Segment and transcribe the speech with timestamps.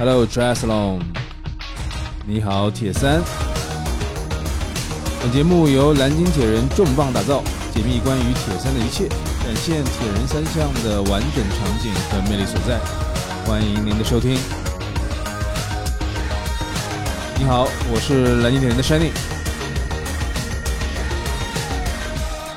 [0.00, 1.00] Hello, d r e s s l o n。
[2.26, 3.20] 你好，铁三。
[5.20, 7.44] 本节目由蓝鲸铁人重磅打造，
[7.74, 9.06] 解密关于铁三的一切，
[9.44, 12.78] 展现铁人三项的完整场景和魅力所在。
[13.44, 14.38] 欢迎您的收听。
[17.38, 19.10] 你好，我是蓝鲸铁人的 Shiny。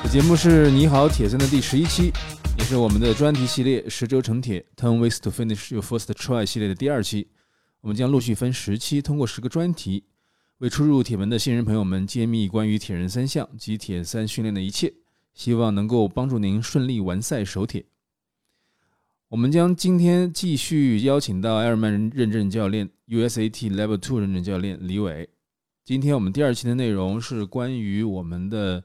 [0.02, 2.10] 本节目是你好铁三的第十一期，
[2.56, 7.28] 也是我们的专题系列“十周成铁 ”（Ten Ways to Finish Your First Try） 系列的第二期。
[7.84, 10.04] 我们将陆续分十期，通过十个专题，
[10.56, 14.90] 为初入铁门的新人朋友们揭秘关于铁人三项及铁三训练的一切，
[15.34, 17.84] 希望能够帮助您顺利完赛守铁。
[19.28, 25.28] 我们将今天继续邀请到艾尔曼认证教练 USAT Level Two 认证教练李伟。
[25.84, 28.82] 今天我们第二期的内容是关于我们的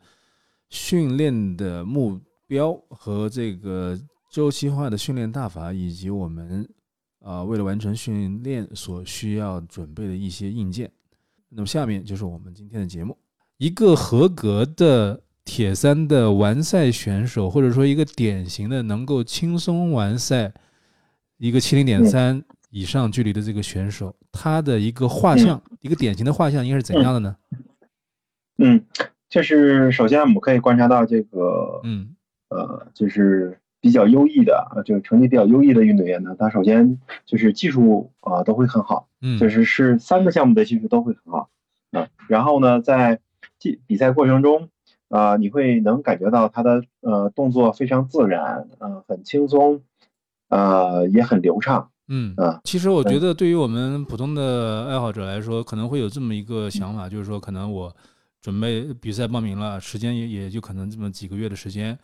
[0.68, 3.98] 训练的目标和这个
[4.30, 6.68] 周期化的训练大法，以及我们。
[7.30, 10.90] 啊，为了完成训练所需要准备的一些硬件，
[11.50, 13.16] 那么下面就是我们今天的节目。
[13.58, 20.52] 一个合格的铁三的完赛选手，或者说一个典型的能够轻松完赛
[21.38, 27.36] 一个七零点三以上距离的这个选手，他的一个画像，一个典型的画像应该是怎样的呢？
[28.58, 28.84] 嗯，
[29.30, 32.16] 就是首先我们可以观察到这个，嗯，
[32.50, 33.59] 呃，就是。
[33.82, 41.50] 比较优异的啊，就是成绩比较优异的运动员呢，他首先就是技术啊都会很好，嗯，就是是三个项目的技术都会很好
[41.92, 42.08] 啊。
[42.28, 43.20] 然后呢，在
[43.62, 44.70] 比比赛过程中
[45.08, 49.82] 啊，你会能感觉到他的呃动作非常自然，嗯，很轻松，
[50.50, 52.60] 呃，也很流畅，嗯啊。
[52.66, 57.96] 其实我觉得对于我们普通的爱好者来说，可能会有这么一个想法，就是说可能我
[58.42, 61.98] 准备比赛报名了，时间也也就可能这么几个月的时间。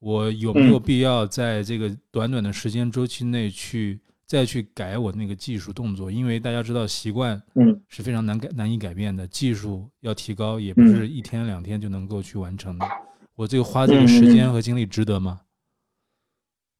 [0.00, 6.10] 我有没有必要在这个短短的时间周期内去再去改我那个技术动作？
[6.10, 7.40] 因为大家知道，习惯
[7.86, 9.26] 是非常难改、难以改变的。
[9.26, 12.86] 技术要提高，也不是一天两天就能够去完成的。
[13.34, 15.42] 我这个花这个时间和精力值得吗？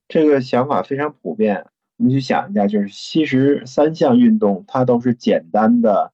[0.08, 1.66] 这个想法非常普遍。
[1.98, 6.12] 我们去想一下，就是其实三项运动它都是简单的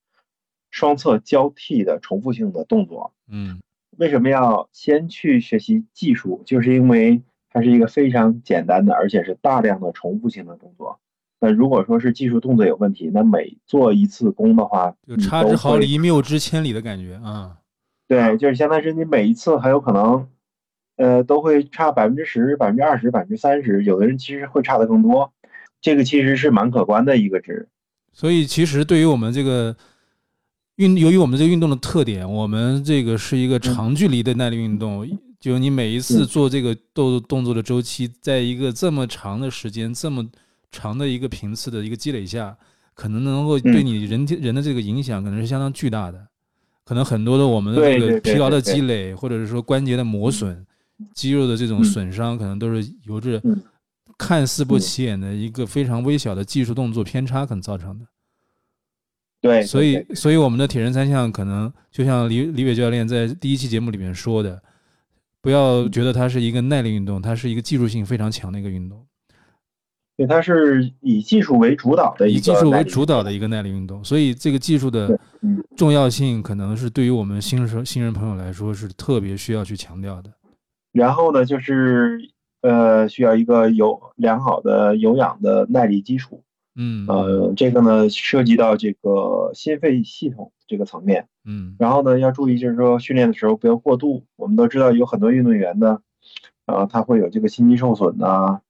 [0.72, 3.15] 双侧交替的重复性的动作。
[3.28, 3.61] 嗯。
[3.99, 6.43] 为什么要先去学习技术？
[6.45, 11.01] 就是因为它是一个非常简单的，而且是大量的重复性的动作。
[11.41, 17.59] 那如果说是技术动作有问题，那每做一次功的话，就差之毫厘，谬之千里的感觉啊。
[18.09, 20.28] 对，就是相当于你每一次很有可能，
[20.97, 25.33] 呃，都会差百分之十、百分之二十、百分之三十，有的人其实会差的更多。
[25.81, 27.69] 这个其实是蛮可观的一个值。
[28.13, 29.77] 所以，其实对于我们这个。
[30.76, 35.09] 运由于我们这个运动的特点，我们这个是一个长距离的耐力运动，
[35.41, 40.26] 就你每一次做这个动动作的周期，在一个这么长的时间、这么
[40.70, 42.56] 长的一个频次的一个积累下，
[42.94, 46.26] 可能能够对你人人的这个影响可能是相当巨大的。
[46.84, 50.65] 可能很多的我们的这个疲劳的积累，或者是说关节的磨损、
[51.15, 53.42] 肌肉的这种损伤，可能都是由着
[54.19, 58.04] 看似不起眼的一个非常微小的技术动作偏差可能造成的。
[59.47, 64.62] 对，所以，所以我们的铁人三项可能就像李李伟教练在第一期节目里面说的，
[65.41, 69.07] 不要觉得它是一个耐力运动，它是一个技术性非常强的一个运动。
[70.17, 74.03] 对，它是以技术为主导的，以技术为主导的一个耐力运动。
[74.03, 75.19] 所以，这个技术的
[75.77, 80.31] 重要性可能是对于我们新手新人朋友来说是特别需要去强调的。
[80.93, 82.19] 然后呢，就是
[82.63, 86.43] 呃，需要一个有良好的有氧的耐力基础。
[86.76, 94.25] 嗯呃，这个呢涉及到这个心肺系统这个层面，嗯，然后呢要注意，就是说训练的时候不要过度。
[94.37, 96.00] 我们都知道有很多运动员呢，
[96.66, 98.60] 啊，他会有这个心肌受损呐，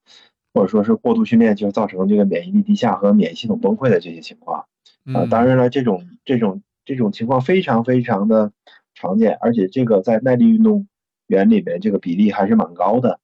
[0.55, 4.67] 或者说是过度训练就造成这个免疫力低下和免疫系统崩溃的这些情况。
[5.13, 8.53] 啊，当然了，这种这种这种情况非常非常的
[8.95, 10.87] 常见，而且这个在耐力运动
[11.27, 13.19] 员里面这个比例还是蛮高的，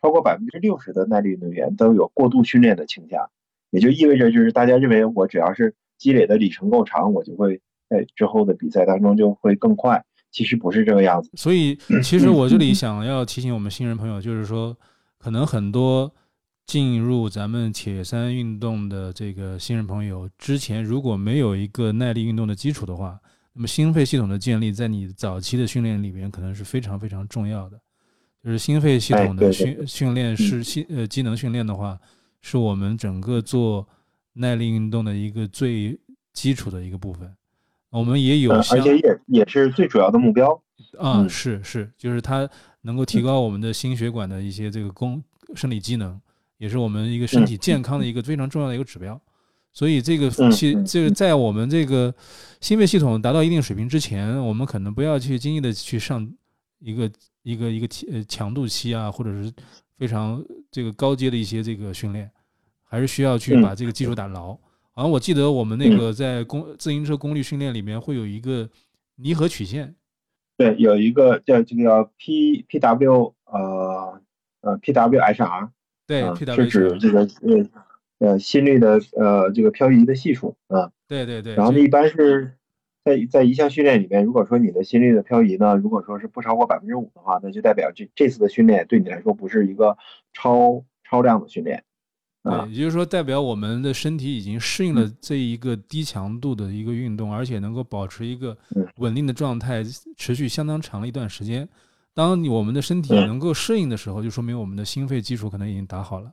[0.00, 3.30] 超过百分之六十的耐力运动员都有过度训练的倾向。
[3.70, 10.04] 也就意味着，就是大家认为我只要是积累的里程够长，我就会在之后的比赛当中就会更快。
[10.32, 11.28] 其实不是这个样子。
[11.34, 14.76] 所以，其实我这里想要提醒我们新人朋友，就是说，
[15.18, 16.12] 可能很多
[16.66, 23.18] 进入咱们铁三运动的这个新人朋友之前，如果没有一个耐力运动的基础的话，
[23.54, 27.76] 那么心肺系统的建立在你早期的训练里边可能是非常非常重要的。
[28.44, 31.98] 就是心肺系统的训训练是心呃机能训练的话。
[32.40, 33.86] 是我们整个做
[34.34, 35.98] 耐力运动的一个最
[36.32, 37.34] 基础的一个部分，
[37.90, 40.60] 我们也有，而且也也是最主要的目标。
[40.98, 42.48] 啊，是是，就是它
[42.82, 45.22] 能够提高我们的心血管的一些这个功
[45.54, 46.18] 生理机能，
[46.58, 49.20] 也是我们一个身体健康的一个非常重要的一个指标。
[49.72, 52.12] 所以这个嗯其嗯这个在我们这个
[52.60, 56.28] 心肺系统达到一定水平之前，我们可能不要去轻易的去上
[56.80, 57.08] 一个
[57.42, 59.52] 一个一个体呃强度期啊，或者是
[60.00, 62.30] 非常这个高阶的一些这个训练，
[62.82, 64.54] 还是需要去嗯把这个技术打牢。
[64.92, 68.66] 好像我记得我们那个在功自行车功率训练里面会有一个
[69.16, 69.94] 离合曲线，
[70.56, 74.22] 对，有一个叫这个叫 P P W 呃
[74.62, 75.70] 呃 P W H R
[76.06, 77.68] 对是指这个呃
[78.20, 80.90] 呃心率的呃这个漂移的系数啊。
[81.06, 82.54] 对对对，然后呢，一般是
[83.04, 89.96] 在在一项训练里面，如果说你的心率的漂移呢，如果说是不超过百分之五的话，那就代表这这次的训练对你来说不是一个
[90.32, 91.82] 超超量的训练
[92.42, 92.72] 啊对，。
[92.72, 99.82] 也就是说，代表我们的身体已经适应了这一个低强度的一个运动，而且能够保持一个嗯稳定的状态，
[100.16, 101.68] 持续相当长的一段时间。
[102.12, 106.30] 当你我们的身体嗯能够适应的时候，就说明我们的心肺基础可能已经打好了，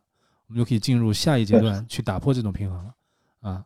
[0.47, 2.93] 我们就可以进入下一阶段去打破这种平衡了。
[3.41, 3.63] 啊，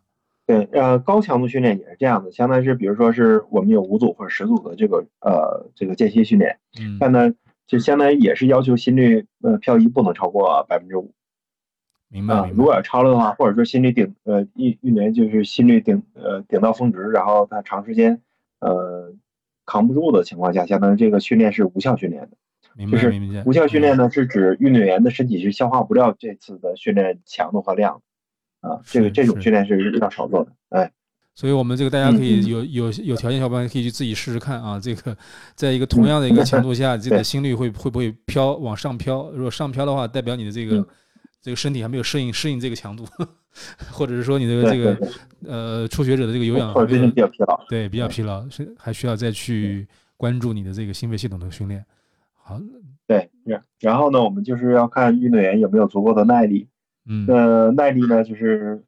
[0.51, 7.33] 对，呃，高强度训练也是这样的，相当于是比如说是我们有五组或者十组的这个呃这个间歇训练，嗯，但呢
[7.67, 11.13] 就相当于也是要求心率呃漂移不能超过百分之五。
[11.13, 12.49] 啊，明白明白。
[12.49, 18.21] 如果要超了的话，或者说心率顶呃运运动员就是心率顶呃顶到峰值，然后他长时间
[18.59, 19.13] 呃
[19.65, 22.31] 扛不住的情况下，相当于这个训练是无效训练的。
[22.75, 23.13] 明就是。
[23.45, 28.01] 无效训练呢，是指运动员的身体是消化不了这次的训练强度和量的
[28.61, 30.51] 啊，这个是是这种训练是要少做的。
[30.69, 30.91] 哎，
[31.35, 35.15] 所以我们这个大家可以有有有条件小伙伴可以去自己试试看啊，这个
[35.55, 39.29] 在一个同样的一个强度下， 这个对心率会会不会飘往上飘？
[39.31, 40.85] 如果上飘的话，代表你的这个嗯
[41.41, 43.03] 这个身体还没有适应适应这个强度，
[43.91, 44.97] 或者是说你的这个
[45.47, 47.65] 呃初学者的这个有氧或者最近还没有比较疲劳。
[47.67, 49.87] 对比较疲劳，是还需要再去
[50.17, 51.83] 关注你的这个心肺系统的训练。
[52.43, 52.61] 好，
[53.07, 56.67] 对，然然后呢，我们就是要看运动员有没有足够的耐力。
[57.05, 58.83] 嗯呃，耐力呢，就是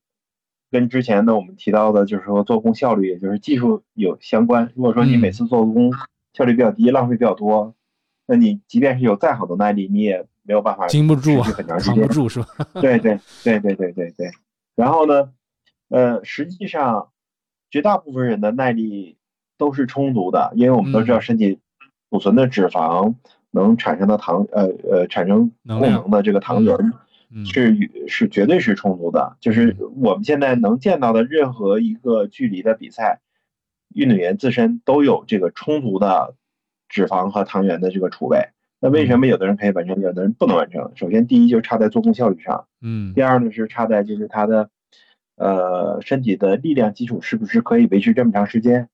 [0.72, 4.72] 跟之前呢我们提到的，就是说做工效率，也就是技术有相关。
[4.76, 5.92] 如果说你嗯每次做工
[6.34, 7.74] 效率比较低，浪费比较多，
[8.28, 12.14] 那你即便是有再好的耐力，你也没有办法经不住啊很长时间扛不。
[12.14, 12.48] 住是吧？
[12.82, 14.32] 对对对对对对对。
[14.76, 15.30] 然后呢，
[15.90, 17.10] 呃，实际上
[17.70, 19.18] 绝大部分人的耐力
[19.58, 21.60] 都是充足的，因为我们都知道嗯身体
[22.10, 23.16] 储存的脂肪
[23.52, 26.94] 能产生的糖，呃呃，产生供能的这个糖原嗯
[27.46, 29.38] 是与是绝对是充足的。
[29.40, 33.22] 就是我们现在能见到的任何一个距离的比赛，
[33.94, 36.36] 运动员自身都有这个充足的
[36.90, 38.50] 脂肪和糖原的这个储备。
[38.80, 40.92] 那为什么有的人可以完成，有的人不能完成？
[40.96, 42.68] 首先，第一就是差在做工效率上。
[42.82, 44.70] 嗯第二呢是差在就是他的
[45.38, 48.90] 呃身体的力量基础是不是可以维持这么长时间，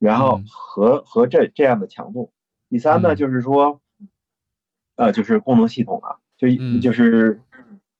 [0.00, 2.32] 然后嗯和和这这样的强度。
[2.68, 3.80] 第三呢嗯就是说，
[4.96, 7.40] 呃就是功能系统啊，就嗯就是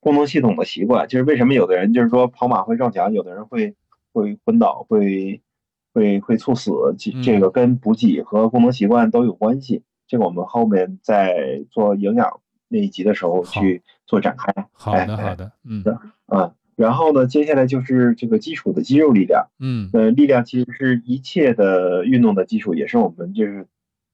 [0.00, 3.74] 功能系统的习惯，就是为什么有的人就是说跑马会撞墙，有的人会
[4.12, 5.40] 会昏倒，会
[5.92, 9.82] 会会猝死，这嗯这个跟补给和功能习惯都有关系。
[10.06, 14.66] 这个我们后面在做营养那一集的时候去做展开。
[14.72, 15.84] 好的好的，嗯
[16.26, 19.48] 啊，然后呢，接下来就是这个基础的肌肉力量。
[19.58, 23.66] 嗯呃，力量其实是一切的运动的基础，也是我们就是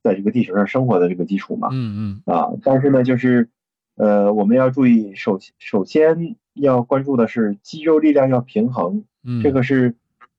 [0.03, 1.69] 在这个地球上生活的这个基础嘛。
[1.73, 3.51] 嗯啊，但是呢，就是
[3.97, 9.95] 呃，我们要注意，首首先要关注的是肌肉力量要平衡，嗯，这个是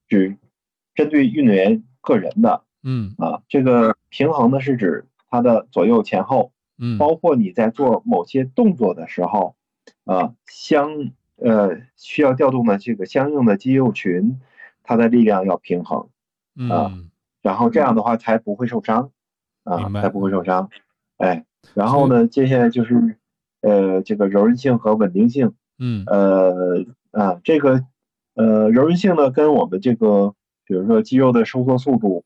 [0.07, 0.37] 指
[0.93, 3.41] 针对运动员个人的嗯啊。
[3.47, 9.55] 这个平衡呢是指他的左右前后，嗯包括你在做某些动作的时候，
[10.03, 14.39] 啊，相呃需要调动的这个相应的肌肉群，
[14.83, 16.09] 它的力量要平衡，
[16.69, 17.09] 啊嗯
[17.41, 19.11] 然后这样的话才不会受伤，
[19.63, 20.69] 啊才不会受伤。
[21.17, 23.17] 哎，然后呢，接下来就是
[23.65, 26.03] 呃这个柔韧性和稳定性，嗯。
[26.05, 27.83] 呃啊这个
[28.35, 32.23] 呃柔韧性呢跟我们这个比如说肌肉的收缩速度，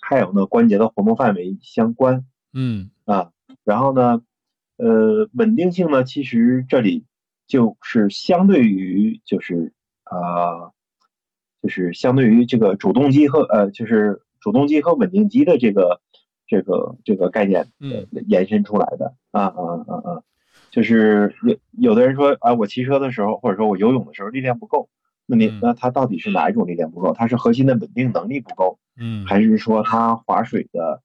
[0.00, 2.24] 还有呢关节的活动范围相关。
[2.52, 2.90] 嗯。
[3.04, 3.32] 啊，
[3.64, 4.22] 然后呢，
[4.76, 7.04] 呃，稳定性呢，其实这里
[7.46, 9.72] 就是相对于就是
[10.04, 10.70] 啊、
[11.62, 16.00] 就是相对于这个主动肌和呃，就是主动肌和稳定肌的这个
[16.46, 18.06] 这个这个概念嗯。
[18.12, 19.14] 呃延伸出来的。
[19.32, 20.22] 啊啊啊啊，
[20.74, 24.88] 就是有有的人说啊，我骑车的时候或者说我游泳的时候力量不够，
[25.24, 27.12] 那你嗯那他到底是哪一种力量不够？
[27.12, 31.00] 他是核心的稳定能力不够，嗯还是说他划水的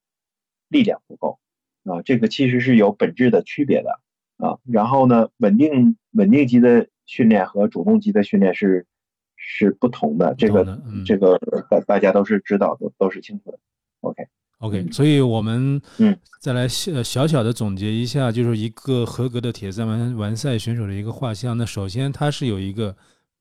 [0.70, 1.38] 力量不够
[1.84, 2.02] 啊？
[2.02, 4.00] 这个其实是有本质的区别的
[4.38, 4.58] 啊。
[4.66, 8.88] 然后呢，稳定稳定级的训练和主动级的训练是
[9.36, 11.38] 是不同的，这个这个
[11.70, 13.60] 大大家都是知道的，都是清楚的。
[14.02, 14.24] OK，
[14.60, 21.58] OK，嗯所以我们嗯再来小小小的总结一下，就是一个合格的铁三完完赛选手的一个画像。
[21.58, 22.96] 那首先他是有一个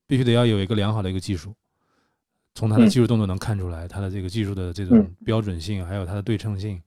[0.06, 1.54] 必须得要有一个良好的一个技术，
[2.54, 6.80] 从他的技术动作能看出来他的这个技术的这种标准性，还有他的对称性，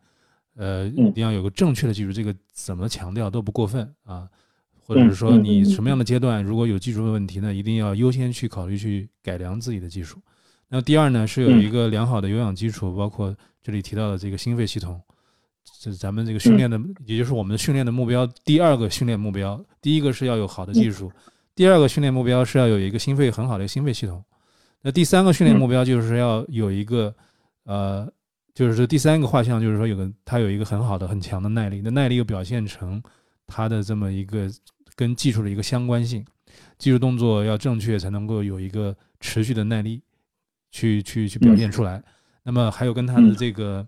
[0.55, 4.27] 呃，一定要有个正确的技术，这个怎么强调都不过分啊。
[4.83, 10.19] 或者是说你什么样的阶段如果有技术的问题呢，一定要优先去考虑去改良自己的技术。
[10.67, 14.99] 那第二呢，是有一个良好的有氧基础，包括这里提到的这个心肺系统，
[15.79, 18.25] 这是咱们这个训练的，也就是我们的训练的目标。
[18.43, 21.11] 第二个训练目标，第一个是要有好的技术，
[21.55, 24.23] 第二个训练目标是要有一个心肺很好的心肺系统。
[24.81, 27.13] 那第三个训练目标就是要有一个
[27.65, 28.11] 呃，
[28.53, 33.01] 就是说第三个画像就是说有个它有一个很好的很强的耐力，那耐力又表现成
[33.45, 34.49] 它的这么一个
[34.95, 36.25] 跟技术的一个相关性，
[36.77, 40.01] 技术动作要正确才能够有一个持续的耐力。
[40.73, 42.01] 去去去表现出来，
[42.43, 43.85] 那么还有跟他的这个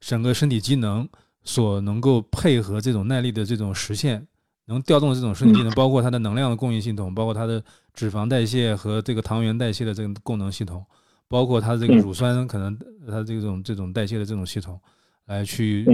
[0.00, 1.08] 整个身体机能
[1.42, 4.24] 所能够配合这种耐力的这种实现，
[4.66, 7.62] 能调动的这种身体机能，包括它的能量的供应系统，包括它的
[7.94, 10.84] 脂肪代谢和这个糖原代谢的这个功能系统，
[11.26, 14.80] 包括它这个乳酸可能它这种这种代谢的这种系统，
[15.26, 15.84] 来去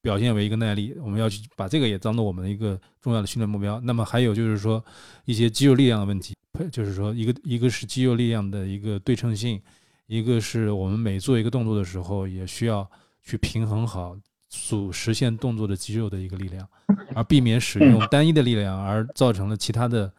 [0.00, 3.80] 表现为一个耐力，我们要去把这个也当做我们的一个重要的训练目标。
[3.80, 4.84] 那么还有就是说
[5.26, 6.34] 一些肌肉力量的问题。
[6.70, 9.60] 就是说，一个一个是肌肉力量的一个对称性，
[10.06, 12.88] 一个是我们每做一个动作的时候，也需要
[13.22, 14.16] 去平衡好
[14.48, 16.68] 所实现动作的肌肉的一个力量，
[17.14, 20.12] 而避免使用单一的力量而造成了其他的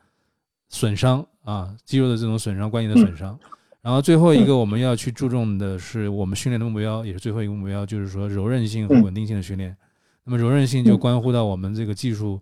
[0.70, 3.40] 损伤啊，肌肉的这种损伤、关节的损伤。
[3.82, 9.76] 然后最后一个我们要去注重的是，我们训练的目标也是最后一个目标，就是说柔韧性和稳定性的训练。
[10.24, 12.42] 那么柔韧性就关乎到我们这个技术。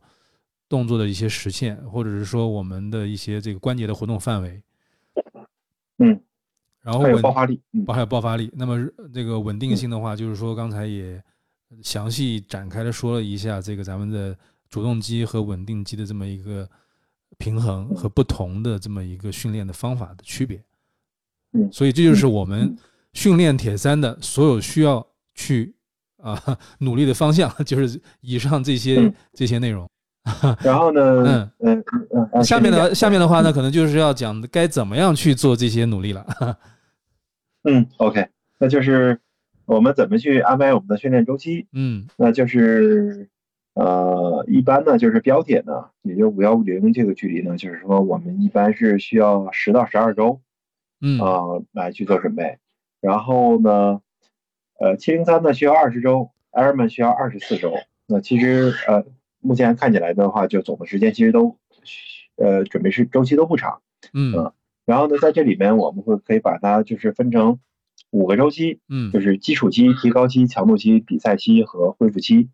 [0.69, 4.63] 动作的一些实现，或者是说我们的一些这个关节的活动范围，
[5.98, 6.21] 嗯，
[6.83, 8.50] 然后还有爆发力，还有爆发力。
[8.53, 8.77] 那么
[9.13, 11.21] 这个稳定性的话，就是说刚才也
[11.83, 14.35] 详细展开的说了一下这个咱们的
[14.69, 16.67] 主动肌和稳定肌的这么一个
[17.38, 20.63] 平衡和不同的这么一个训练的方法的区别。
[21.53, 22.75] 嗯，所以这就是我们
[23.13, 25.75] 训练铁三的所有需要去
[26.17, 29.88] 啊 努力的方向， 就是以上这些这些内容。
[30.62, 31.50] 然后呢？
[31.60, 36.24] 嗯嗯嗯，下面的下面的话呢，可能就是要讲该怎么样去做这些努力了。
[37.66, 38.28] 嗯，OK，
[38.60, 39.20] 那就是
[39.66, 41.66] 我们怎么去安排我们的训练周期？
[41.74, 43.30] 嗯，那就是
[43.74, 50.40] 呃，一般呢，就是标铁呢，也就五幺五零这个距离呢，就是说我们一般是需要十到十二周，
[51.01, 52.60] 嗯啊，来去做准备。
[53.00, 54.01] 然后呢，
[54.80, 57.74] 呃，七零三呢需要二十周，Airman 需要二十四周。
[58.06, 59.04] 那其实呃。
[59.41, 61.57] 目前看起来的话，就总的时间其实都，
[62.36, 63.81] 呃，准备是周期都不长，
[64.13, 64.53] 嗯，
[64.86, 67.60] 然后呢，在这里面我们会可以把它就是分成
[68.12, 72.50] 五个周期，嗯，就是基础期、提高期、强度期、比赛期和恢复期，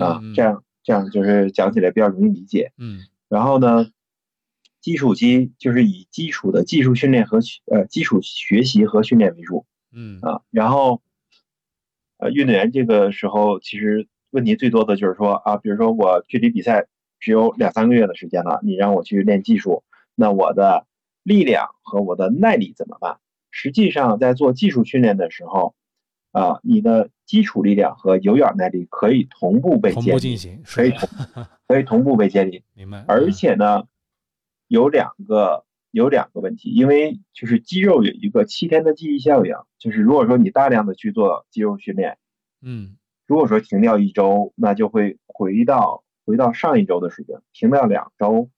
[0.00, 3.86] 啊，这样这样就是讲起来比较容易理解，嗯，然后呢，
[4.80, 7.38] 基础期就是以基础的技术训练和
[7.70, 10.18] 呃基础学习和训练为主，嗯。
[10.20, 11.00] 啊，然后，
[12.18, 14.08] 呃，运动员这个时候其实。
[14.34, 16.88] 问题最多的就是说啊，比如说我距离比赛
[17.20, 19.84] 只有两三个月的时间了，你让我去练技术，
[20.16, 20.86] 那我的
[21.22, 23.18] 力量和我的耐力怎么办？
[23.52, 25.76] 实际上，在做技术训练的时候，
[26.32, 31.08] 啊，你的基础力量和有氧耐力可以同步被建立，可以同
[31.68, 32.64] 可以同步被建立。
[32.74, 33.04] 明白。
[33.06, 33.84] 而且呢，
[34.66, 42.18] 有两个有两个问题，因为就是肌肉有一个七天的记忆效应，就是如果说你大量的去做肌肉训练，
[42.60, 42.96] 嗯。
[43.26, 48.50] 如果说停掉一周，那就会回到回到上一周的水平；停掉两周，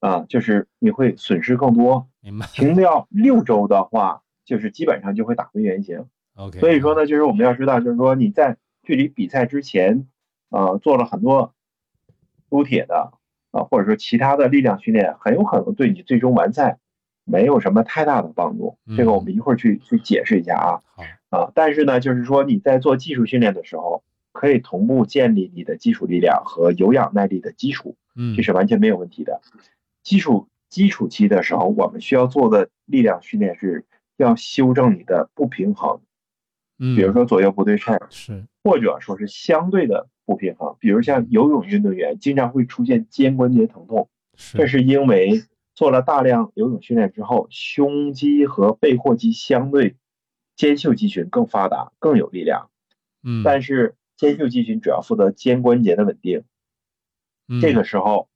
[0.00, 2.08] 啊，就是你会损失更多。
[2.20, 2.46] 明白。
[2.46, 6.06] 停掉六周的话，就是基本上就会打回原形。
[6.34, 6.58] OK。
[6.58, 10.08] 所以说呢，就是我们要知道，就是说你在距离比赛之前，
[10.50, 11.54] 呃，做了很多
[12.48, 13.12] 撸铁的
[13.52, 16.78] 啊，或者说其他的力量训练，很有可能对你最终完赛
[17.24, 18.76] 没有什么太大的帮助。
[18.96, 20.82] 这个我们一会儿去去解释一下啊。
[21.30, 24.02] 啊，但是呢，就是说你在做技术训练的时候，
[24.32, 29.40] 可以同步建立你的基础力量和有氧耐力的基础，嗯，这是完全没有问题的。
[30.02, 33.86] 基础基础期的时候，我们需要做的力量训练是
[34.18, 36.00] 要修正你的不平衡，
[36.78, 44.10] 嗯，比如说左右不对称，是，或者说是相对的不平衡，比如像游泳运动员经常会出现肩关节疼痛，
[44.52, 45.42] 这是因为
[45.82, 49.96] 做了大量游泳训练之后，胸肌和背阔肌相对。
[50.54, 52.70] 肩袖肌群更发达，更有力量，
[53.24, 56.44] 嗯，但是肩袖肌群主要负责肩关节的稳定，
[57.60, 58.28] 这个时候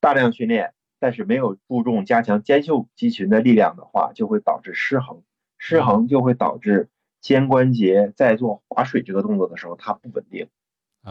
[0.00, 5.22] 大量训练，但是没有注重加强肩袖肌群的力量的话，就会导致失衡，
[5.56, 6.88] 失衡就会导致
[7.20, 10.48] 肩关节在做划水这个动作的时候它不稳定，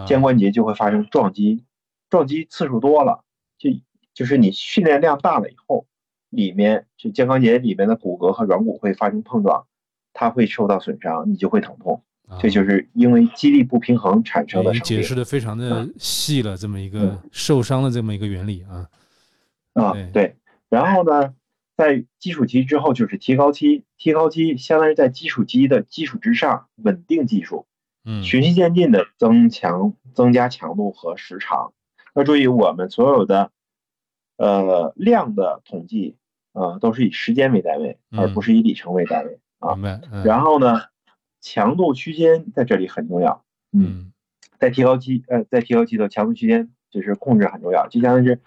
[0.06, 1.64] 肩关节就会发生撞击，
[2.10, 3.24] 撞击次数多了，
[3.58, 3.70] 就
[4.20, 5.86] 就是你训练量大了以后，
[6.30, 9.66] 里面就肩关节里面的骨骼和软骨会发生碰撞，
[10.12, 12.04] 它会受到损伤，你就会疼痛。
[12.38, 14.74] 这就是因为肌力不平衡产生的。
[14.82, 18.90] 解释的非常的细了，这么一个受伤的这么一个原理啊。
[19.82, 20.36] 啊，对。
[20.68, 21.34] 然后呢，
[21.78, 27.68] 在基础期之后就是提高期，提高期相当于在基础期的基础之上稳定技术，
[28.04, 31.72] 嗯，循序渐进的增强、增加强度和时长。
[32.16, 33.52] 要注意，我们所有的
[34.40, 36.18] 呃量的统计
[36.54, 39.76] 啊，都是以时间为单位，而不是以里程为单位啊。
[39.76, 40.02] 明白。
[40.26, 40.82] 然后呢？
[41.42, 44.12] 强度区间在这里很重要，嗯，
[44.60, 48.42] 在提高期，呃，在提高期的强度区间就是控制很重要，就相当于是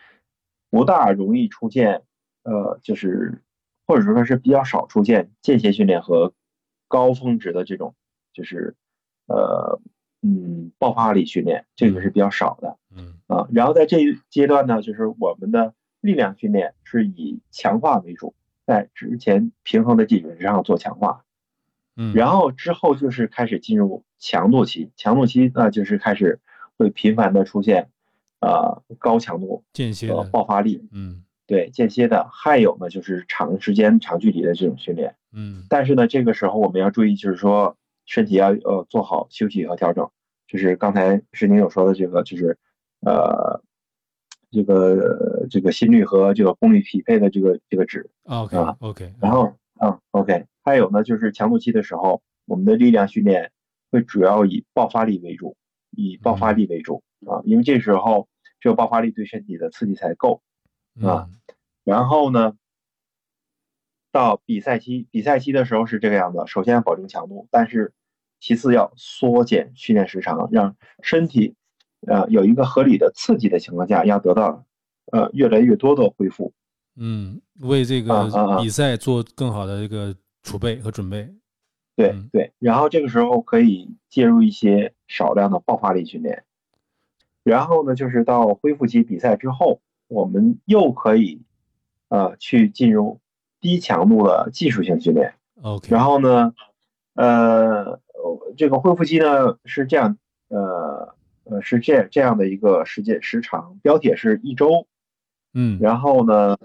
[0.69, 2.03] 不大容易出现，
[2.43, 3.41] 呃，就是
[3.87, 6.35] 或者说是比较少出现间歇训练和
[6.87, 7.95] 高峰值的这种，
[8.35, 8.77] 就是
[9.27, 9.81] 呃，
[10.21, 15.73] 嗯，爆发力训练，这个是比较少的，嗯啊，然后在这一阶段呢，就是我们的
[16.03, 18.35] 力量训练是以强化为主，
[18.67, 21.25] 在之前平衡的基础之上做强化。
[21.97, 26.41] 嗯，然后之后就是开始进入强度期，强度期那就是开始
[26.77, 27.91] 会频繁的出现，
[28.41, 40.11] 呃，高强度间歇的爆发力，嗯，对，间歇的，还有呢就是长时间、长距离的这种训练，嗯，但是呢，这个时候我们要注意，就是说身体要呃做好休息和调整，
[40.49, 42.57] 就是刚才是您有说的这个，就是
[43.01, 43.63] 呃，
[44.51, 50.47] 这个这个心率和这个功率匹配的这个这个值，OK OK，然后嗯 OK。
[50.65, 53.51] 还有呢，就是强度期的时候，我们的力量训练
[53.91, 55.57] 会主要以爆发力为主，
[55.91, 58.29] 以爆发力为主啊，因为这时候
[58.61, 60.41] 只有爆发力对身体的刺激才够
[61.03, 61.29] 啊。
[61.83, 62.55] 然后呢，
[64.13, 67.93] 到比赛期，比赛期的时候是这个样子，首先要保证强度，但是
[68.39, 71.57] 其次要缩减训练时长，让身体
[72.07, 74.65] 呃有一个合理的刺激的情况下，要得到
[75.13, 76.53] 呃越来越多的恢复。
[76.97, 78.29] 嗯，为这个
[78.61, 80.13] 比赛做更好的这个。
[80.45, 81.33] 储备和准备，
[81.95, 86.43] 对对，然后这个时候可以介入一些少量的爆发力训练，
[87.45, 91.43] 然后呢，就是到恢复期比赛之后，我们又可以，
[92.09, 93.21] 呃，去进入
[93.61, 95.35] 低强度的技术性训练。
[95.63, 96.53] OK，然后呢，
[97.15, 98.01] 呃，
[98.57, 104.89] 这个恢复期呢是这样，呃呃是这这样的一个时间时长，标铁是一周，
[105.55, 106.57] 嗯，然后呢，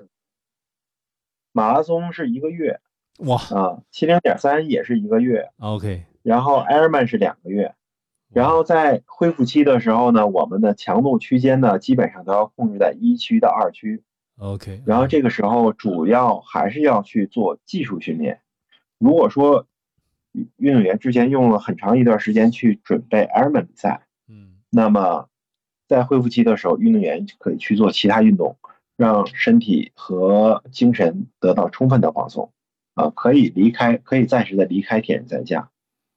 [1.52, 2.80] 马拉松是一个月。
[3.20, 3.38] 哇。
[3.50, 7.74] 啊，七零点三也是一个月，OK，然后 Airman 是两个月，
[8.32, 14.04] 然后在恢复期的时候呢，我们的强度区间呢基本上都要控制在一区到二区
[14.38, 18.42] ，OK，然后这个时候主要还是要去做技术训练。
[19.00, 19.66] 如果说
[20.58, 25.28] 运动员之前用了很长一段时间去准备 Airman 比赛，嗯，那么
[25.88, 28.58] 在恢复期的时候，运动员可以去做其他运动，
[28.98, 32.52] 让身体和精神得到充分的放松。
[32.96, 35.70] 啊，可以离开，可以暂时的离开铁人三项，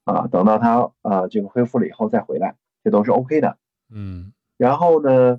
[0.05, 3.59] 啊，等到他啊这个恢复了以后再回来，这都是 OK 的。
[3.95, 5.39] 嗯，然后呢，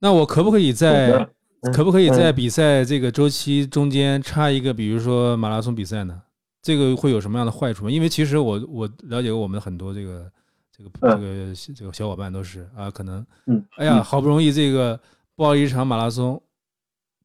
[0.00, 1.28] 那我可不可以在
[1.72, 6.22] 可不可以在比赛这个周期中间插一个，比如说马拉松比赛呢？
[6.60, 7.90] 这个会有什么样的坏处吗？
[7.92, 10.28] 因为其实我我了解过我们很多这个
[10.76, 14.98] 这个这个这个小伙伴都是啊，可能嗯，哎呀，好不容易这个
[15.36, 16.42] 报一场马拉松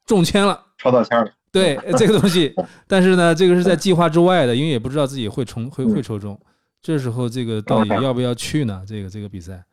[0.06, 1.32] 中签了，抽到签了。
[1.52, 2.52] 对 这个东西，
[2.88, 6.40] 但是呢，这个是在计划之外的，因为也不知道自己会重会会抽中。
[6.82, 8.84] 这时候这个到底要不要去呢？
[8.88, 9.64] 这个这个比赛，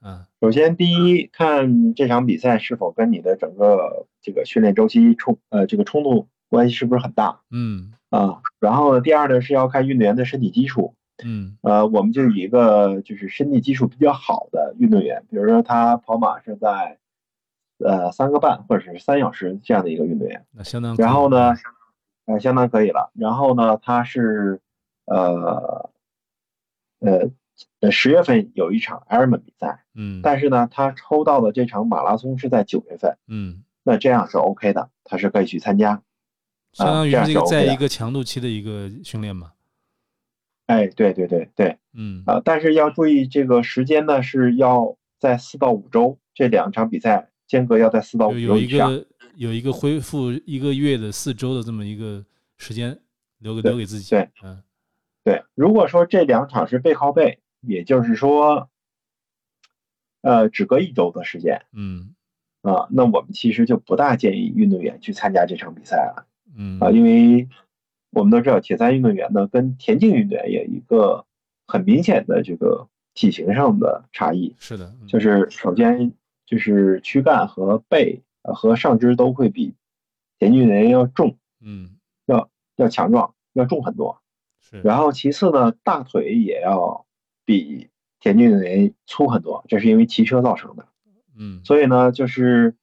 [0.00, 7.40] 啊，首先第一看这场比赛是否跟你的整个这个训练周期冲呃这个冲突关系是不是很大？
[7.50, 10.94] 嗯啊，然后呢，第二呢是要看运动员的身体基础。
[11.24, 16.98] 嗯呃，我们就以一个就是身体基础比较好的运动员，比如说他跑马是在。
[17.78, 20.96] 呃，三个半或者是三小时这样的一个运动员，那相当。
[20.96, 21.52] 然后呢，
[22.24, 23.10] 呃，相当可以了。
[23.14, 24.62] 然后呢，他是
[25.04, 25.90] 呃
[27.00, 27.30] 呃
[27.80, 36.00] 呃十月份有一场 Ironman 比赛，嗯，但是呢，他抽到的这场马拉松是在九月份，嗯，那这样是 OK 的，他是可以去参加，
[36.72, 39.52] 相当于这个在一个强度期的一个训练嘛。
[40.64, 47.28] 哎，对对对对，嗯啊，但是要注意这个时间呢，是要在四到五周这两场比赛。
[47.46, 49.06] 间隔要在四到五周以上，有一个
[49.36, 52.24] 有一个恢复一个月的四周的这么一个
[52.56, 52.98] 时间
[53.38, 54.10] 留给留给自己。
[54.10, 54.62] 对，嗯，
[55.22, 55.44] 对。
[55.54, 58.68] 如果说这两场是背靠背，也就是说，
[60.22, 62.14] 呃，只隔一周的时间，嗯，
[62.62, 67.48] 啊，那我们其实就不大建议运动员去参加这场比赛了，嗯，啊，因为
[68.10, 71.24] 我们都知道铁三运动员呢跟田径运动员有一个
[71.66, 76.12] 很明显的这个体型上的差异，是的，就是首先。
[76.46, 79.74] 就是躯干和背呃和上肢都会比
[80.38, 84.22] 田径运动员要重，嗯，要要强壮，要重很多。
[84.60, 87.04] 是，然后其次呢，大腿也要
[87.44, 87.88] 比
[88.20, 90.86] 田径运动员粗很多，这是因为骑车造成的。
[91.36, 92.74] 嗯，所以呢，就是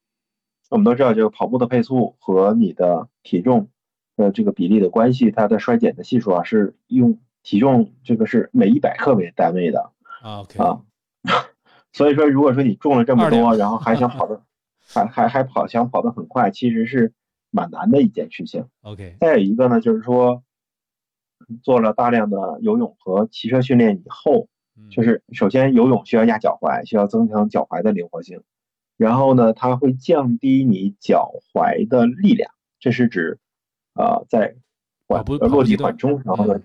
[0.68, 3.68] 我们都知道，这个跑步的配速和你的体重
[4.16, 9.90] 的这个比例的关系，它的衰减的系数啊是用体重这个是每一百克为单位的
[10.22, 10.80] 啊，OK，啊。
[11.94, 14.42] 所以说，如果说你中了这么多，然后还想跑的，
[14.86, 17.12] 还还还跑想跑得很快，其实是
[17.50, 18.66] 蛮难的一件事情。
[18.82, 20.42] OK，再有一个呢，就是说
[21.62, 24.90] 做了大量的游泳和骑车训练以后，嗯。
[24.90, 28.42] 就是首先游泳需要压脚踝，需要增强脚踝的灵活性，
[28.96, 33.38] 然后呢，它会降低你脚踝的力量，这是指
[33.94, 34.56] 呃在
[35.06, 36.60] 缓呃落地缓冲，然后呢，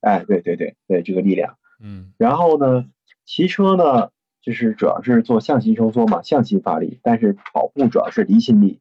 [0.00, 2.12] 哎，对对对对，这个力量，嗯。
[2.18, 2.84] 然后呢，
[3.24, 4.10] 骑车呢
[4.44, 8.78] 就是主要是做向心收缩嘛，向心发力，但是跑步主要是离心力，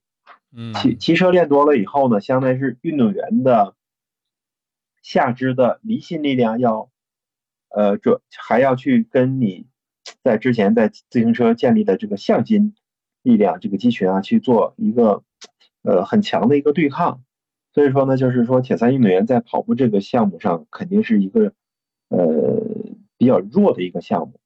[0.54, 3.74] 嗯，骑骑车练多了以后呢，相当于是运动员的
[5.02, 6.90] 下肢的离心力量要，
[7.70, 9.68] 呃，这还要去跟你
[10.22, 12.76] 在之前在自行车建立的这个向心
[13.22, 15.24] 力量这个肌群啊去做一个
[15.82, 17.24] 呃很强的一个对抗。
[17.74, 21.54] 所以说呢，就是说铁三运动员在跑步这个项目上肯定是一个
[22.10, 22.62] 呃
[23.18, 24.40] 比较弱的一个项目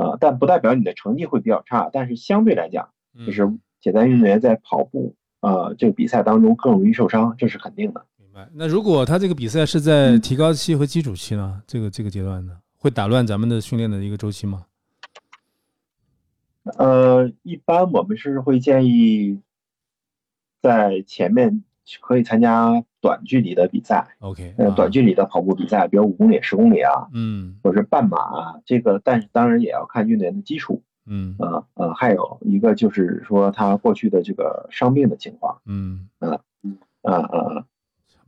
[0.00, 2.88] 啊、但不代表你的成绩会比较差，但是相对来讲。
[3.26, 8.06] 就是嗯铁三运动员在跑步呃这个比赛当中更容易受伤，这是肯定的。
[8.18, 8.48] 明白。
[8.54, 11.60] 那如果他这个比赛是在提高期和基础期呢？
[11.66, 14.64] 这个这个阶段呢，会打乱咱们的训练的一个周期吗？
[16.78, 19.40] 呃，一般我们是会建议
[20.62, 21.64] 在前面
[22.00, 24.74] 可以参加短距离的比赛，OK，呃，啊。
[24.76, 27.56] 短距离的跑步比赛，比如五公里、十公里啊，嗯。
[27.62, 31.36] 或者是半马啊，这个但是当然也要看运动员的基础，嗯。
[31.38, 36.08] 呃呃，还有一个就是说他过去的这个伤病的情况，嗯，
[37.02, 37.64] 啊啊，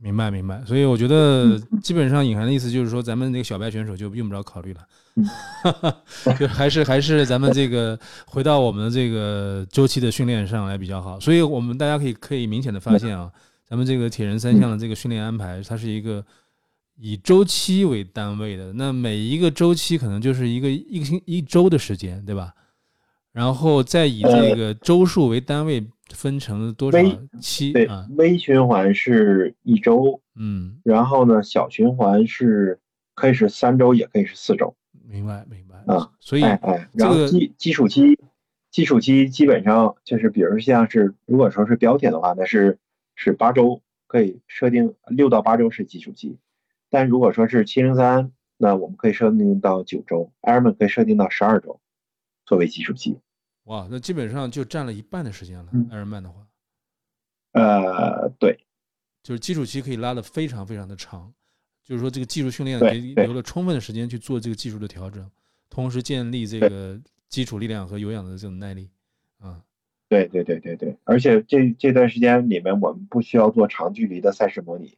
[0.03, 0.61] 明白明白。
[0.65, 4.81] 所以我觉得基本上隐含的意思就是说，咱们那个小白选手就用不着考虑了，
[5.15, 11.17] 嗯 就还是还是咱们这个回到我们的这个周期的训练上来比较好。
[11.21, 13.31] 所以我们大家可以可以明显的发现啊，
[13.65, 16.21] 咱们这个铁人三项的这个训练安排，它是一个
[16.97, 18.73] 以周期为单位的。
[18.73, 22.53] 那每一个周期可能就是一个一个星一周的时间，对吧？
[23.31, 27.19] 然后再以这个周数为单位分成了多少微
[27.71, 32.79] 对微循环是一周，嗯，然后呢，小循环是
[33.15, 34.75] 可以是三周，也可以是四周。
[35.07, 36.11] 明白明白啊。
[36.19, 38.19] 所以哎哎，然后基基础期，
[38.69, 42.77] 基础期基本上就是，比如像是如果说是标铁的话，那是
[43.15, 46.37] 是八周，可以设定六到八周是基础期。
[46.89, 51.79] 但如果说是七零三，那我们可以设定到九周，Ironman 可以设定到十二周
[52.45, 53.17] 作为基础期。
[53.65, 55.67] 哇，那基本上就占了一半的时间了。
[55.73, 56.45] 嗯艾尔曼的话，
[57.53, 58.59] 呃，对
[59.21, 61.33] 就是基础期可以拉的非常非常的长，
[61.83, 65.29] 就是说这个技术训练给留了充分的时间去做这个技术的调整，
[65.69, 66.99] 同时建立这个
[67.29, 68.89] 基础力量和有氧的这种耐力。
[69.39, 69.63] 啊，
[70.09, 74.97] 对对对对对，而且这这段时间里面，我们不需要做长距离的赛事模拟。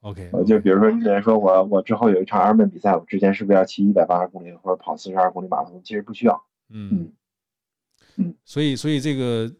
[0.00, 5.82] OK，呃，就比如说之前说我我之后有一场 Ironman 比赛，我之前是不是要骑一百八十公里或者跑四十二公里马拉松？
[5.82, 6.44] 其实不需要。
[6.70, 7.12] 嗯
[8.18, 9.50] 嗯所以所以这个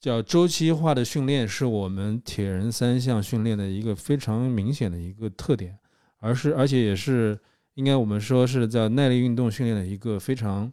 [0.00, 5.76] 叫周期化的训练是我们铁人三项训练的一个非常明显的一个特点，
[6.18, 7.38] 而是而且也是
[7.74, 10.72] 应该我们说是在耐力运动训练的一个非常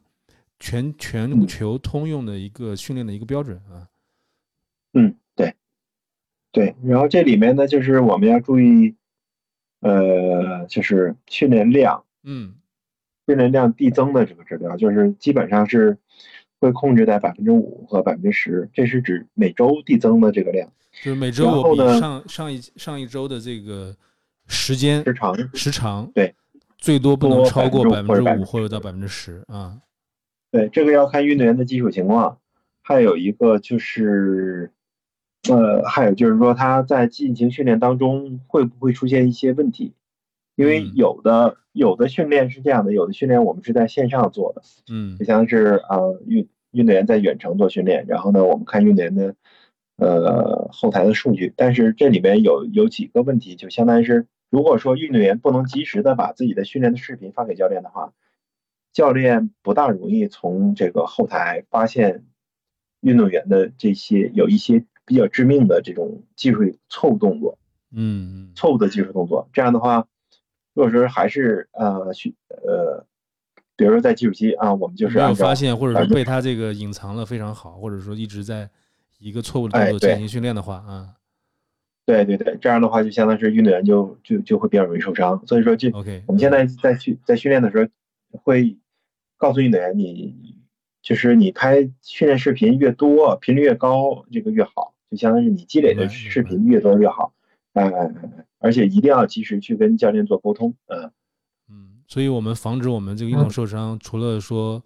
[0.59, 3.89] 全全嗯球通用的一个训练的一个标准啊。
[4.93, 5.55] 嗯，对，
[6.51, 6.75] 对。
[6.83, 8.95] 然后这里面呢，就是我们要注意，
[9.81, 12.55] 呃，就是训练量，嗯
[13.27, 15.97] 训练量递增的这个指标，就是基本上是
[16.59, 20.71] 会控制在百分之五和百分之十，这是指每周递增的这个量。
[21.03, 23.95] 就是每周然我比后呢上上一上一周的这个
[24.47, 26.33] 时间时长时长对，
[26.77, 29.77] 最多不能超过百5%分之五或者到百分之十啊。
[30.51, 32.37] 对，这个要看运动员的基础情况，
[32.81, 34.71] 还有一个就是，
[35.49, 39.93] 呃，还有就是说他在进行训练当中会不会出现一些问题？
[40.55, 40.91] 因为嗯。
[40.95, 45.17] 有的有的训练是这样的，有的训练我们是在线上做的，嗯。
[45.17, 49.35] 就像是呃运运动员在远程做训练，然后呢我们看运动员的
[49.97, 58.13] 呃后台的数据，但是这里面有有几个问题，就相当于是如果说运动员不能及时的把自己的训练的视频发给教练的话，
[58.93, 62.25] 教练不大容易从这个后台发现
[63.01, 67.57] 运动员的这些有一些比较致命的这种技术错误动作，
[67.91, 68.51] 嗯。
[68.55, 69.49] 错误的技术动作。
[69.53, 70.07] 这样的话，
[70.75, 73.03] 如果说还是呃去呃，
[73.75, 78.69] 比如说在基础期啊，我们就是没有发现，或者说被他这个隐藏了非常好，或者说一直在
[79.17, 81.15] 一个错误的动作进行训练的话啊。
[82.05, 87.87] 对对对，这样的话就相当是运动员就就就会比较容易受伤，所以说这 OK，我们现在在训在训练的时候
[88.43, 88.77] 会
[89.37, 90.35] 告诉运动员，你
[91.01, 97.33] 就是你拍训练视频越多，频率越高，这个越好，就相当于你积累的视频越多越好，
[97.73, 101.11] 哎哎哎，而且一定要及时去跟教练做沟通，嗯
[101.69, 104.83] 嗯，所以我们防止我们这个运动受伤，除了说。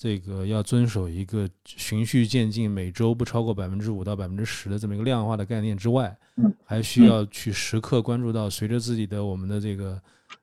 [0.00, 10.00] 这个要遵守一个循序渐进，每周不超过百分之五到百分之十的这么一个量化的概念之外，嗯，还需要去时刻关注到，随着自己的我们的这个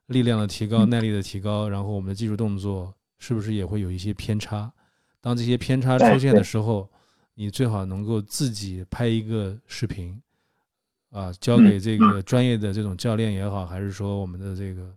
[0.07, 4.69] 力量的提高、耐力的提高，然后我们的技术动作是不是也会有一些偏差？
[5.21, 6.89] 当这些偏差出现的时候，
[7.35, 10.21] 你最好能够自己拍一个视频，
[11.11, 14.93] 啊，交给这个专业的这种教练也好，还是说我们的这个。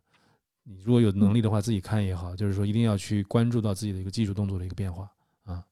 [0.70, 5.10] 你如果有能力的话，自己看也好，就是说一定要去关注到自己的一个技术动作的一个变化
[5.44, 5.64] 啊。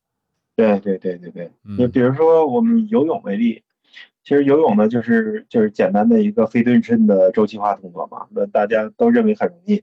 [0.55, 3.63] 对对对对对，你比如说我们游泳为例，
[4.25, 9.83] 其实游泳呢就是就是简单的一个非对称的周期化动作嘛，那大家都认为很容易，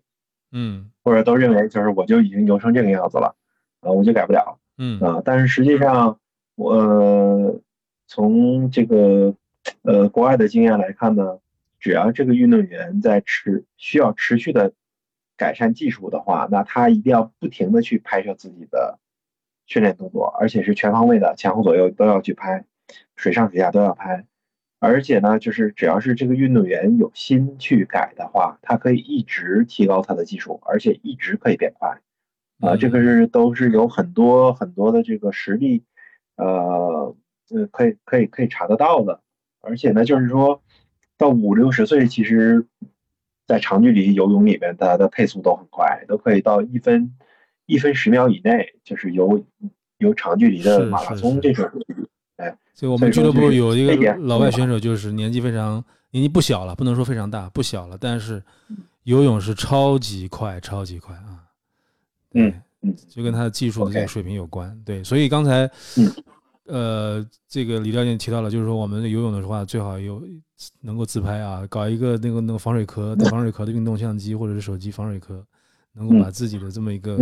[0.51, 3.35] 嗯，或者都认为就是我就已经游成这个样子了，
[3.81, 6.17] 啊，我就改不了，嗯啊，但是实际上
[6.55, 7.61] 我
[8.07, 9.35] 从这个
[9.81, 11.39] 呃国外的经验来看呢，
[11.79, 14.73] 只要这个运动员在持需要持续的。
[15.35, 18.99] 改善技术的话，那他一定要不停的去拍摄自己的
[19.65, 22.65] 训练动作，而且是全方位的，前后左右都要去拍，
[23.15, 24.27] 水上水下都要拍。
[24.79, 31.99] 而且呢，就是只要是这个运动员有心去改的话，他可以一直提高他的技术，而且一直可以变快。
[32.61, 35.83] 啊，这个是都是有很多很多的这个实例，
[36.35, 37.15] 呃，
[37.49, 39.22] 呃，可以可以可以查得到的。
[39.63, 40.61] 而且呢，就是说
[41.17, 42.67] 到五六十岁，其实。
[43.45, 47.13] 在长距离游泳里面，它的配速都很快，都可以到一分
[47.65, 49.43] 一分十秒以内，就是游
[49.97, 51.69] 游长距离的马拉松这种。
[52.37, 58.41] 哎，所以我们俱乐部有一个老外选手，就是年纪非常年纪不小了，不能说非常大，不小了，但是
[59.03, 61.43] 游泳是超级快，超级快啊。
[62.35, 64.73] 嗯嗯，就跟他的技术的这个水平有关。
[64.85, 65.69] 对，所以刚才。
[66.65, 70.23] 呃，这个李教练提到了，就是说我们游泳的话，最好有
[70.81, 75.45] 能够自拍啊，搞一个那个那个防水壳、防水壳的运动相机或者是手机防水壳，
[75.93, 77.17] 能够把自己的这么一个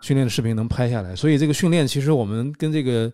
[0.00, 1.16] 训练的视频能拍下来。
[1.16, 3.12] 所以这个训练其实我们跟这个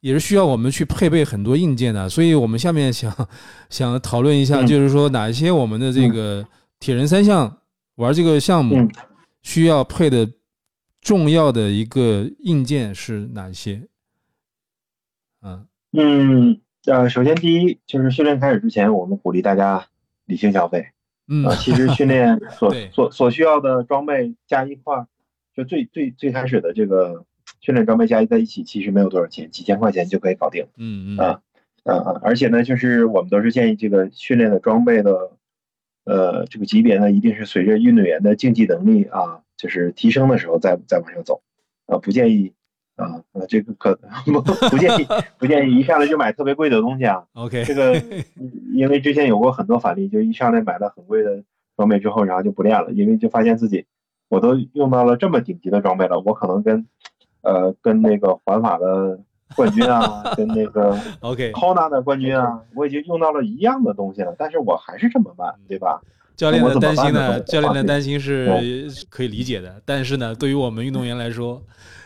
[0.00, 2.08] 也是需要我们去配备很多硬件的。
[2.08, 3.28] 所以我们下面想
[3.70, 6.44] 想讨论一下，就是说哪一些我们的这个
[6.80, 7.58] 铁人三项
[7.94, 8.76] 玩这个项目
[9.42, 10.28] 需要配的
[11.00, 13.86] 重要的一个硬件是哪一些？
[15.42, 19.86] 嗯嗯呃，首先第一就是训练开始之前，我们鼓励大家
[20.24, 20.86] 理性消费。
[21.28, 25.06] 嗯，其实训练 所所所需要的装备加一块，
[25.54, 27.24] 就最最最开始的这个
[27.60, 30.66] 训练装备加在一起，其实没有多少钱，几千块钱就可以搞定。
[30.76, 31.40] 嗯嗯啊
[31.84, 32.20] 啊啊！
[32.22, 35.32] 而且呢，就是我们都是建议这个训练的装备的
[36.04, 41.42] 呃这个级别呢，一定是随着运动员的竞技能力啊，就是提升的时候再再往上走
[41.86, 42.52] 啊，不建议。
[43.02, 45.06] 啊，呃，这个可 不不建议，
[45.38, 47.24] 不建议一上来就买特别贵的东西啊。
[47.34, 48.00] OK，这个
[48.72, 51.42] 因为之前有过很多反例，就一上来买了很贵的
[51.76, 53.84] 装备之后，然后就不练了，因为就发现自己
[54.28, 56.86] 我都用到了这么顶级的装备了，我可能跟
[57.42, 59.18] 呃跟那个环法的
[59.56, 66.00] 冠军啊，跟那个 OK Kona 的冠军啊，我已经用到了一样的东西了，但是我还是这么慢，对吧？
[66.36, 67.38] 教练的担心呢？
[67.40, 68.46] 教练的担心是
[69.10, 71.62] 可以理解的，但是呢，对于我们运动员来说。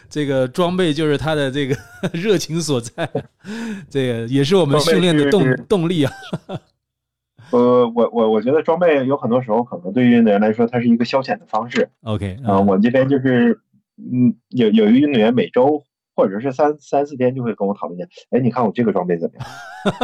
[0.09, 1.77] 这个装备就是他的这个
[2.13, 3.09] 热情所在，
[3.91, 6.13] 这个也是我们训练的动动力啊。
[7.53, 11.89] 呃，我我我觉得装备有很多时候可能对于运动员来说，它是一个消遣的方式。
[12.03, 13.61] OK，啊，我这边就是，
[13.99, 15.85] 嗯，有有一个运动员每周
[16.17, 19.47] 或者是三三四天就会跟我讨论一下，哎，你看我这个装备怎么样？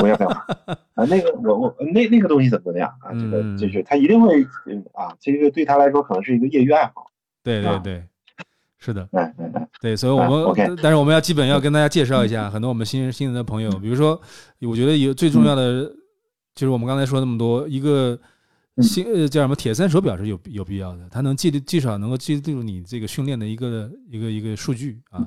[0.03, 0.37] 我要不要买？
[0.95, 3.11] 啊，那个我我那那个东西怎么怎么样啊？
[3.13, 4.45] 这个就是他一定会
[4.93, 7.11] 啊，这个对他来说可能是一个业余爱好。
[7.43, 8.05] 对对对。
[8.85, 14.21] 是的，嗯嗯嗯，对，所以我们，但是我们要基本要跟大家介绍一下很多我们新新人的朋友，比如说，
[14.63, 15.85] 我觉得有最重要的
[16.53, 18.19] 就是我们刚才说那么多，一个
[18.79, 25.25] 新呃叫什么铁三手表是有有必要的，它能记至少能够记录你这个训练的一个一个一个数据啊。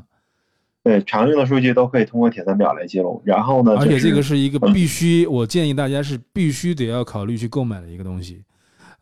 [0.84, 8.44] 对，常用的数据都可以通过铁三表来记录，然后呢，而且这个是一个必须，我建议大家是必须得要考虑去购买的一个东西。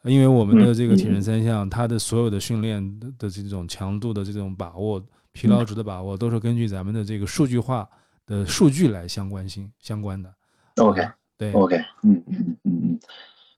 [0.03, 7.87] 因为我们的这个铁人三项，它的所有的训练的这种强度的这种把握、疲劳值的把握，都是根据咱们的这个数据化
[8.25, 10.33] 的数据来相关性相关的。
[10.77, 11.01] OK，
[11.37, 12.99] 对，OK，嗯嗯嗯嗯嗯。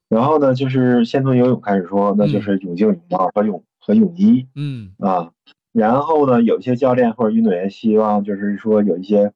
[0.07, 4.47] 然后呢，就是先从游泳开始说，那就是泳镜、泳帽和泳和泳衣。
[4.55, 5.31] 嗯啊，
[5.71, 9.31] 然后呢，有些教练或者运动员希望就是说有一些。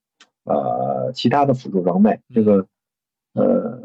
[0.46, 2.22] 呃其他的辅助装备。
[2.34, 2.66] 这个
[3.34, 3.80] 呃，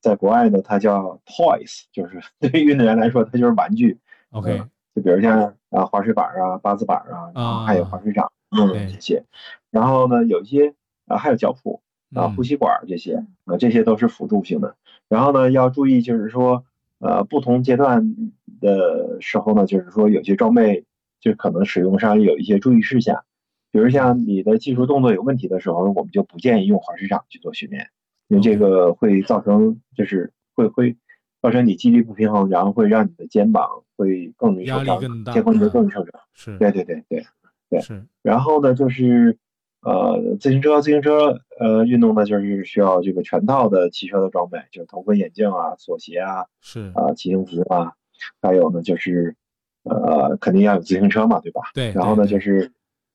[0.00, 3.98] 在国外呢，它叫 toys， 就是对于运动员来说，它就是玩具。
[4.30, 4.62] OK，
[4.94, 9.24] 就比如像啊滑水板啊、八字板啊，然后还有滑水掌用的这些。
[9.70, 10.74] 然后呢，有一些
[11.06, 11.80] 啊还有脚蹼
[12.14, 14.76] 啊、呼吸管这些啊，这些都是辅助性的。
[15.08, 16.64] 然后呢，要注意就是说，
[16.98, 18.14] 呃，不同阶段
[18.60, 20.84] 的时候呢，就是说有些装备
[21.20, 23.24] 就可能使用上有一些注意事项。
[23.72, 27.90] 比如像你的技术动作有问题的时候，我们就不建议用滑水掌去做训练，
[28.30, 30.96] 因为这个会造成就是会会
[31.42, 35.00] 造成你肌力不平衡，然后会让你的肩膀会更容易受伤，
[35.32, 36.20] 肩关节更容易受伤。
[36.32, 37.26] 是，对对对对
[37.68, 37.80] 对。
[37.80, 38.06] 是。
[38.22, 39.36] 然后呢，就是
[39.82, 47.94] 呃，自行车自行车呃运动呢，就是需要这个全套的骑车的装备，就是头盔、眼镜啊、锁鞋啊，是啊，骑行服啊，
[48.40, 49.34] 还有呢就是
[49.82, 51.62] 呃，肯定要有自行车嘛，对吧？
[51.74, 51.90] 对。
[51.94, 52.70] 然后呢，就是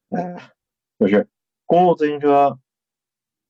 [0.10, 0.36] 呃，
[0.99, 1.25] 就是
[1.65, 2.60] 公路自行车。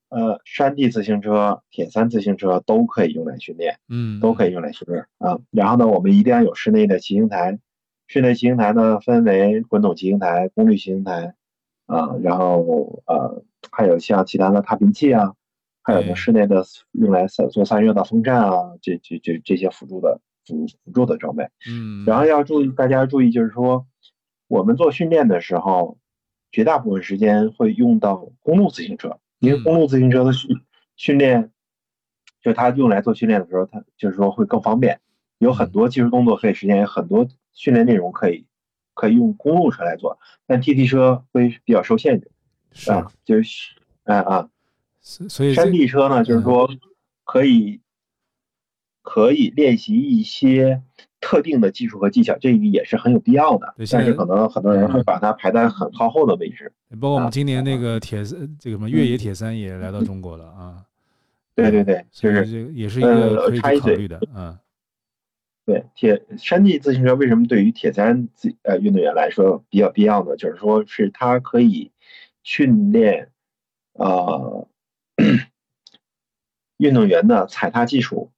[0.10, 5.39] 呃，山地自行车、铁三自行车都可以用来训练，嗯，都可以用来训练啊。
[5.52, 7.60] 然后呢，我们一定要有室内的骑行台，
[8.08, 11.34] 室内骑行台呢分为滚筒骑行台、功率骑行台
[11.88, 15.34] 啊，然后呃还有像其他的踏频器啊，
[15.82, 21.46] 还有呢室内的用来做散热的风扇啊，这这这这些辅助的辅辅助的装备。
[21.70, 23.86] 嗯，然后要注意，大家注意就是说，
[24.48, 25.98] 我们做训练的时候，
[26.52, 29.18] 绝大部分时间会用到公路自行车。
[29.46, 30.50] 因为公路自行车的训
[30.96, 31.52] 训练，
[32.42, 35.00] 就它用来做训练的时候，它就是说会更方便，
[35.38, 38.46] 有很多技术动作可以实现，有很多训练内容可以
[38.94, 42.32] 可以用公路车来做，但 TT 车会比较受限制，
[42.92, 44.50] 啊，就是啊啊，
[45.02, 46.70] 所以山地车呢，就是说
[47.24, 47.82] 可以
[49.02, 50.82] 可以练习一些
[51.26, 56.72] 特定的技术和技巧，这个也是很有必要的，但是可能很多人会把它排在很靠后的位置。
[57.02, 58.24] 包括我们今年那个铁
[58.60, 60.86] 这个什么越野铁三也来到中国了啊。
[61.56, 64.56] 对对对，就是这也是一个可以考虑的，嗯。
[65.66, 70.36] 对铁山地自行车为什么对于铁三自呃运动员来说比较必要呢？
[70.38, 71.90] 就是说是它可以
[72.44, 73.32] 训练
[73.94, 74.68] 呃
[76.78, 78.30] 运动员的踩踏技术，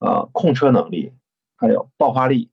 [0.00, 1.12] 呃控车能力，
[1.58, 2.48] 还有爆发力，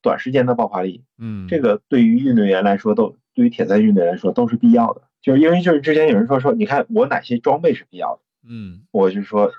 [0.00, 1.04] 短时间的爆发力。
[1.18, 5.02] 嗯，这个对于运动员来说都对于铁三运动员来说都是必要的。
[5.20, 8.22] 就是因为就是之前有人说说，你看我哪些装备是必要的？
[8.48, 9.50] 嗯，我就说，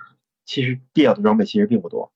[0.45, 2.11] 其实必要的装备其实并不多，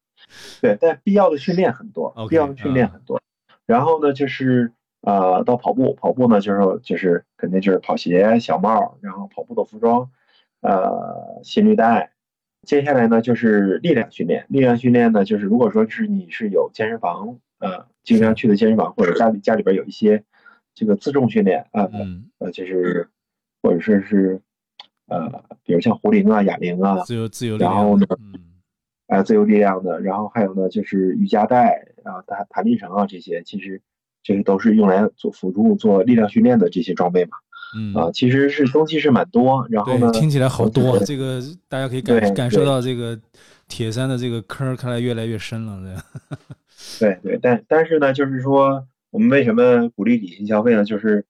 [0.61, 3.21] 对，但必要的训练很多，必要的训练很多。
[3.65, 10.11] 然后呢，就是呃，到跑步，跑步呢就是就是肯定就是跑鞋、小帽，然后跑步的服装，
[10.61, 12.13] 呃，心率带。
[12.65, 20.23] 接下来呢就是力量训练，力量训练呢就是如果说是你是有健身房，呃，经常去的健身房，或者家里家里边有一些
[20.73, 21.89] 这个自重训练啊，
[22.39, 23.09] 呃，就是
[23.61, 24.41] 或者说是。
[25.11, 28.39] 呃，比如像壶铃啊、哑铃啊，自由自由，然后呢，嗯，
[29.07, 33.81] 哎，自由力量的，然后还有呢，就是瑜伽带啊、弹弹力绳啊这些，其实
[34.21, 37.37] 这些都是用来做辅助做力量训练的这些装备嘛。
[37.75, 43.19] 嗯啊，其实是东西是蛮多，然后呢，听起来好多，这个大家可以感感受到这个
[43.67, 46.03] 铁三的这个坑看来越来越深了，
[46.99, 50.83] 对 对，但但是呢，就是说我们为什么鼓励理性消费呢？
[50.83, 51.25] 就是。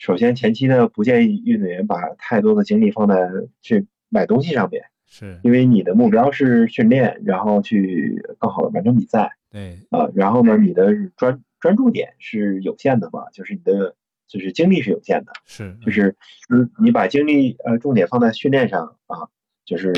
[0.00, 3.28] 首先，前期呢不建议运动员把太多的精力放在
[3.60, 9.32] 去买东西上面，是因为你的目标是训练，然后去更好的完成比赛。
[9.50, 13.96] 对，啊，然后呢，你的专专注点是有限的嘛，就是你的
[14.28, 16.14] 就是精力是有限的，是就是
[16.48, 19.26] 你你把精力呃重点放在训练上啊，
[19.64, 19.92] 就是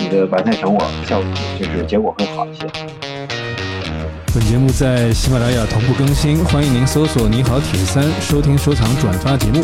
[0.00, 2.66] 你的完赛成果效果就是结果会好一些。
[4.34, 9.62] 本节目在喜马拉雅同步更新，欢迎您搜索“你好铁三”收听、收藏、转发节目。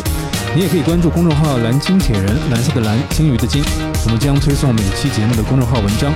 [0.55, 3.61] 你也可以关注公众号“蓝鲸铁人”，蓝色的蓝，鲸鱼的鲸。
[4.05, 6.13] 我们将推送每期节目的公众号文章。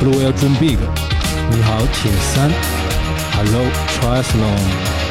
[0.00, 0.78] Blue Whale Dream Big，
[1.50, 2.50] 你好铁三
[3.36, 3.66] ，Hello
[4.00, 5.03] Triathlon。